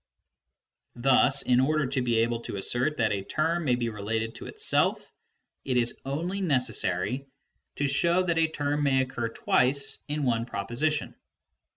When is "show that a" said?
7.85-8.47